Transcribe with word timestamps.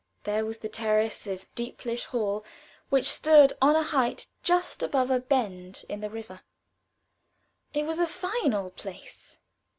There 0.23 0.47
was 0.47 0.57
the 0.57 0.67
terrace 0.67 1.27
of 1.27 1.45
Deeplish 1.53 2.05
Hall, 2.05 2.43
which 2.89 3.05
stood 3.07 3.53
on 3.61 3.75
a 3.75 3.83
height 3.83 4.25
just 4.41 4.81
above 4.81 5.11
a 5.11 5.19
bend 5.19 5.85
in 5.87 6.01
the 6.01 6.09
river. 6.09 6.41
It 7.71 7.85
was 7.85 7.99
a 7.99 8.07
fine 8.07 8.51
old 8.55 8.75
place. 8.75 9.37